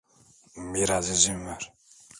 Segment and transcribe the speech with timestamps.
[0.73, 1.73] Biraz izin ver.